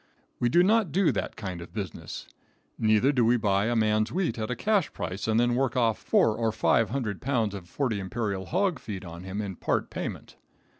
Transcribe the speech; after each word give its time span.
We 0.39 0.49
do 0.49 0.63
not 0.63 0.91
do 0.91 1.11
that 1.11 1.35
kind 1.35 1.61
of 1.61 1.75
business. 1.75 2.25
Neither 2.79 3.11
do 3.11 3.23
we 3.23 3.37
buy 3.37 3.67
a 3.67 3.75
man's 3.75 4.11
wheat 4.11 4.39
at 4.39 4.49
a 4.49 4.55
cash 4.55 4.91
price 4.93 5.27
and 5.27 5.39
then 5.39 5.53
work 5.53 5.77
off 5.77 5.99
four 5.99 6.35
or 6.35 6.51
five 6.51 6.89
hundred 6.89 7.21
pounds 7.21 7.53
of 7.53 7.65
XXXX 7.71 7.99
Imperial 7.99 8.45
hog 8.47 8.79
feed 8.79 9.05
on 9.05 9.21
him 9.23 9.43
in 9.43 9.57
part 9.57 9.91
payment. 9.91 10.37